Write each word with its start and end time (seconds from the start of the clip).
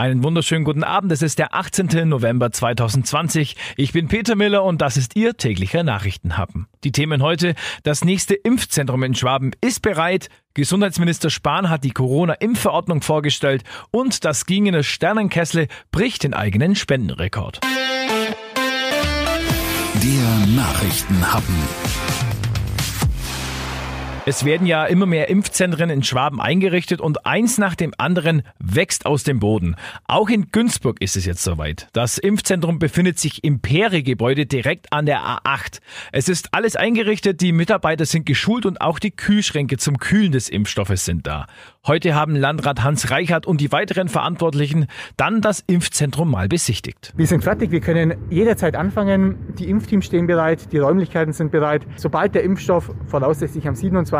Einen 0.00 0.22
wunderschönen 0.22 0.62
guten 0.64 0.84
Abend. 0.84 1.10
Es 1.10 1.22
ist 1.22 1.40
der 1.40 1.56
18. 1.56 2.08
November 2.08 2.52
2020. 2.52 3.56
Ich 3.76 3.92
bin 3.92 4.06
Peter 4.06 4.36
Miller 4.36 4.62
und 4.62 4.80
das 4.80 4.96
ist 4.96 5.16
Ihr 5.16 5.36
täglicher 5.36 5.82
Nachrichtenhappen. 5.82 6.68
Die 6.84 6.92
Themen 6.92 7.20
heute. 7.20 7.56
Das 7.82 8.04
nächste 8.04 8.34
Impfzentrum 8.34 9.02
in 9.02 9.16
Schwaben 9.16 9.50
ist 9.60 9.82
bereit. 9.82 10.28
Gesundheitsminister 10.54 11.30
Spahn 11.30 11.68
hat 11.68 11.82
die 11.82 11.90
Corona-Impfverordnung 11.90 13.02
vorgestellt 13.02 13.64
und 13.90 14.24
das 14.24 14.46
gingene 14.46 14.84
Sternenkessel 14.84 15.66
bricht 15.90 16.22
den 16.22 16.32
eigenen 16.32 16.76
Spendenrekord. 16.76 17.58
Der 20.00 20.46
Nachrichtenhappen. 20.54 21.56
Es 24.30 24.44
werden 24.44 24.66
ja 24.66 24.84
immer 24.84 25.06
mehr 25.06 25.30
Impfzentren 25.30 25.88
in 25.88 26.02
Schwaben 26.02 26.38
eingerichtet 26.38 27.00
und 27.00 27.24
eins 27.24 27.56
nach 27.56 27.74
dem 27.74 27.94
anderen 27.96 28.42
wächst 28.58 29.06
aus 29.06 29.24
dem 29.24 29.38
Boden. 29.38 29.74
Auch 30.06 30.28
in 30.28 30.52
Günzburg 30.52 31.00
ist 31.00 31.16
es 31.16 31.24
jetzt 31.24 31.42
soweit. 31.42 31.88
Das 31.94 32.18
Impfzentrum 32.18 32.78
befindet 32.78 33.18
sich 33.18 33.42
im 33.42 33.60
Peri-Gebäude 33.60 34.44
direkt 34.44 34.92
an 34.92 35.06
der 35.06 35.20
A8. 35.20 35.80
Es 36.12 36.28
ist 36.28 36.50
alles 36.52 36.76
eingerichtet, 36.76 37.40
die 37.40 37.52
Mitarbeiter 37.52 38.04
sind 38.04 38.26
geschult 38.26 38.66
und 38.66 38.82
auch 38.82 38.98
die 38.98 39.12
Kühlschränke 39.12 39.78
zum 39.78 39.96
Kühlen 39.96 40.32
des 40.32 40.50
Impfstoffes 40.50 41.06
sind 41.06 41.26
da. 41.26 41.46
Heute 41.86 42.14
haben 42.14 42.36
Landrat 42.36 42.84
Hans 42.84 43.10
Reichert 43.10 43.46
und 43.46 43.62
die 43.62 43.72
weiteren 43.72 44.08
Verantwortlichen 44.08 44.88
dann 45.16 45.40
das 45.40 45.64
Impfzentrum 45.66 46.30
mal 46.30 46.48
besichtigt. 46.48 47.14
Wir 47.16 47.26
sind 47.26 47.44
fertig, 47.44 47.70
wir 47.70 47.80
können 47.80 48.12
jederzeit 48.28 48.76
anfangen. 48.76 49.54
Die 49.58 49.70
Impfteams 49.70 50.04
stehen 50.04 50.26
bereit, 50.26 50.70
die 50.70 50.76
Räumlichkeiten 50.76 51.32
sind 51.32 51.50
bereit. 51.50 51.86
Sobald 51.96 52.34
der 52.34 52.42
Impfstoff 52.42 52.92
voraussichtlich 53.06 53.66
am 53.66 53.74
27. 53.74 54.17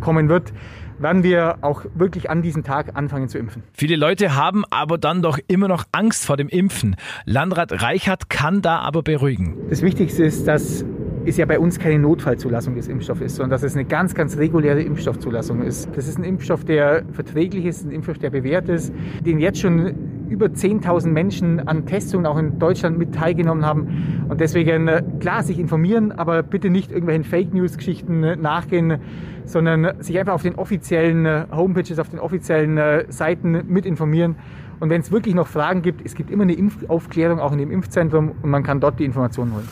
kommen 0.00 0.28
wird, 0.28 0.52
werden 0.98 1.22
wir 1.22 1.58
auch 1.62 1.84
wirklich 1.94 2.30
an 2.30 2.42
diesem 2.42 2.62
Tag 2.62 2.96
anfangen 2.96 3.28
zu 3.28 3.38
impfen. 3.38 3.62
Viele 3.72 3.96
Leute 3.96 4.36
haben 4.36 4.64
aber 4.70 4.98
dann 4.98 5.22
doch 5.22 5.38
immer 5.48 5.68
noch 5.68 5.84
Angst 5.92 6.24
vor 6.24 6.36
dem 6.36 6.48
Impfen. 6.48 6.96
Landrat 7.24 7.82
Reichert 7.82 8.30
kann 8.30 8.62
da 8.62 8.78
aber 8.78 9.02
beruhigen. 9.02 9.56
Das 9.68 9.82
Wichtigste 9.82 10.24
ist, 10.24 10.46
dass 10.46 10.84
ist 11.24 11.38
ja 11.38 11.46
bei 11.46 11.58
uns 11.58 11.78
keine 11.78 11.98
Notfallzulassung 12.00 12.74
des 12.74 12.88
Impfstoffes, 12.88 13.36
sondern 13.36 13.50
dass 13.50 13.62
es 13.62 13.74
eine 13.74 13.84
ganz, 13.84 14.14
ganz 14.14 14.38
reguläre 14.38 14.82
Impfstoffzulassung 14.82 15.62
ist. 15.62 15.88
Das 15.94 16.08
ist 16.08 16.18
ein 16.18 16.24
Impfstoff, 16.24 16.64
der 16.64 17.04
verträglich 17.12 17.64
ist, 17.64 17.84
ein 17.84 17.92
Impfstoff, 17.92 18.18
der 18.18 18.30
bewährt 18.30 18.68
ist, 18.68 18.92
den 19.24 19.38
jetzt 19.38 19.60
schon 19.60 19.94
über 20.28 20.46
10.000 20.46 21.08
Menschen 21.08 21.60
an 21.68 21.86
Testungen 21.86 22.26
auch 22.26 22.38
in 22.38 22.58
Deutschland 22.58 22.98
mit 22.98 23.14
teilgenommen 23.14 23.64
haben. 23.64 24.11
Und 24.32 24.40
deswegen, 24.40 24.88
äh, 24.88 25.02
klar, 25.20 25.42
sich 25.42 25.58
informieren, 25.58 26.10
aber 26.10 26.42
bitte 26.42 26.70
nicht 26.70 26.90
irgendwelchen 26.90 27.22
Fake 27.22 27.52
News-Geschichten 27.52 28.24
äh, 28.24 28.34
nachgehen, 28.34 28.96
sondern 29.44 30.02
sich 30.02 30.18
einfach 30.18 30.32
auf 30.32 30.40
den 30.40 30.54
offiziellen 30.54 31.26
äh, 31.26 31.44
Homepages, 31.54 31.98
auf 31.98 32.08
den 32.08 32.18
offiziellen 32.18 33.04
Seiten 33.12 33.62
mit 33.66 33.84
informieren. 33.84 34.36
Und 34.80 34.88
wenn 34.88 35.02
es 35.02 35.12
wirklich 35.12 35.34
noch 35.34 35.48
Fragen 35.48 35.82
gibt, 35.82 36.00
es 36.06 36.14
gibt 36.14 36.30
immer 36.30 36.44
eine 36.44 36.54
Impfaufklärung 36.54 37.40
auch 37.40 37.52
in 37.52 37.58
dem 37.58 37.70
Impfzentrum 37.70 38.32
und 38.40 38.48
man 38.48 38.62
kann 38.62 38.80
dort 38.80 38.98
die 39.00 39.04
Informationen 39.04 39.52
holen. 39.52 39.68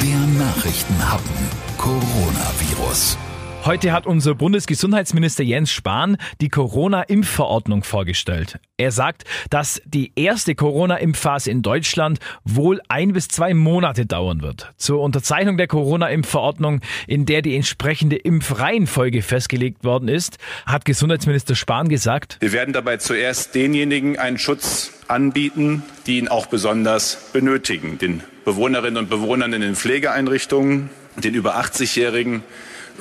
Der 0.00 0.42
Nachrichtenhappen 0.46 1.36
Coronavirus. 1.76 3.18
Heute 3.64 3.92
hat 3.92 4.06
unser 4.06 4.34
Bundesgesundheitsminister 4.34 5.42
Jens 5.42 5.70
Spahn 5.70 6.16
die 6.40 6.48
Corona-Impfverordnung 6.48 7.82
vorgestellt. 7.82 8.58
Er 8.78 8.92
sagt, 8.92 9.24
dass 9.50 9.82
die 9.84 10.12
erste 10.16 10.54
Corona-Impfphase 10.54 11.50
in 11.50 11.62
Deutschland 11.62 12.18
wohl 12.44 12.80
ein 12.88 13.12
bis 13.12 13.28
zwei 13.28 13.52
Monate 13.52 14.06
dauern 14.06 14.40
wird. 14.40 14.72
Zur 14.76 15.02
Unterzeichnung 15.02 15.58
der 15.58 15.66
Corona-Impfverordnung, 15.66 16.80
in 17.06 17.26
der 17.26 17.42
die 17.42 17.56
entsprechende 17.56 18.16
Impfreihenfolge 18.16 19.20
festgelegt 19.20 19.84
worden 19.84 20.08
ist, 20.08 20.38
hat 20.64 20.84
Gesundheitsminister 20.84 21.54
Spahn 21.54 21.88
gesagt, 21.88 22.38
wir 22.40 22.52
werden 22.52 22.72
dabei 22.72 22.96
zuerst 22.96 23.54
denjenigen 23.54 24.18
einen 24.18 24.38
Schutz 24.38 24.92
anbieten, 25.08 25.82
die 26.06 26.18
ihn 26.18 26.28
auch 26.28 26.46
besonders 26.46 27.30
benötigen, 27.32 27.98
den 27.98 28.22
Bewohnerinnen 28.44 28.96
und 28.96 29.10
Bewohnern 29.10 29.52
in 29.52 29.60
den 29.60 29.74
Pflegeeinrichtungen, 29.74 30.90
den 31.16 31.34
über 31.34 31.58
80-Jährigen, 31.58 32.42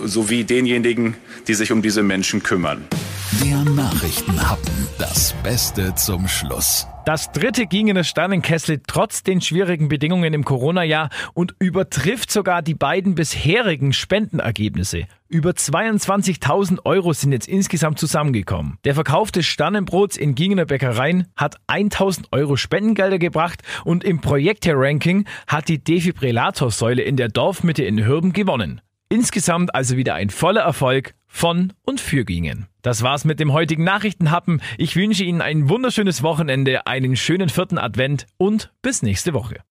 sowie 0.04 0.44
denjenigen, 0.44 1.16
die 1.48 1.54
sich 1.54 1.72
um 1.72 1.82
diese 1.82 2.04
Menschen 2.04 2.44
kümmern. 2.44 2.86
Der 3.44 3.64
Nachrichtenhappen. 3.64 4.74
Das 4.98 5.34
Beste 5.44 5.94
zum 5.96 6.28
Schluss. 6.28 6.88
Das 7.06 7.32
dritte 7.32 7.68
ging 7.68 7.88
in 7.88 7.96
der 7.96 8.04
Sternenkessel 8.04 8.82
trotz 8.86 9.24
den 9.24 9.42
schwierigen 9.42 9.88
Bedingungen 9.90 10.34
im 10.34 10.44
Corona-Jahr 10.44 11.10
und 11.34 11.56
übertrifft 11.60 12.32
sogar 12.32 12.62
die 12.62 12.74
beiden 12.74 13.16
bisherigen 13.16 13.94
Spendenergebnisse. 13.94 15.06
Über 15.30 15.52
22.000 15.52 16.86
Euro 16.86 17.14
sind 17.14 17.32
jetzt 17.32 17.48
insgesamt 17.48 18.00
zusammengekommen. 18.00 18.78
Der 18.86 18.96
Verkauf 18.96 19.32
des 19.32 19.46
Sternenbrots 19.46 20.18
in 20.18 20.36
Gingener 20.36 20.66
Bäckereien 20.66 21.28
hat 21.36 21.58
1.000 21.68 22.26
Euro 22.32 22.56
Spendengelder 22.56 23.20
gebracht 23.20 23.62
und 23.86 24.04
im 24.04 24.20
Projekte-Ranking 24.20 25.26
hat 25.48 25.68
die 25.68 25.84
Defibrillatorsäule 25.84 27.04
in 27.04 27.18
der 27.18 27.30
Dorfmitte 27.30 27.84
in 27.84 28.06
Hürben 28.06 28.34
gewonnen. 28.34 28.82
Insgesamt 29.10 29.74
also 29.74 29.96
wieder 29.96 30.16
ein 30.16 30.30
voller 30.30 30.62
Erfolg 30.62 31.14
von 31.28 31.72
und 31.84 32.02
für 32.02 32.26
Gingen. 32.26 32.68
Das 32.82 33.04
war's 33.04 33.24
mit 33.24 33.40
dem 33.40 33.54
heutigen 33.54 33.86
Nachrichtenhappen. 33.86 34.62
Ich 34.78 34.98
wünsche 34.98 35.24
Ihnen 35.24 35.42
ein 35.42 35.70
wunderschönes 35.70 36.24
Wochenende, 36.24 36.88
einen 36.88 37.16
schönen 37.16 37.48
vierten 37.48 37.78
Advent 37.78 38.26
und 38.38 38.74
bis 38.82 39.04
nächste 39.04 39.34
Woche. 39.34 39.58